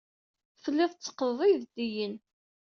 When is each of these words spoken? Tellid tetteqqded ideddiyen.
Tellid 0.61 0.91
tetteqqded 0.91 1.39
ideddiyen. 1.51 2.15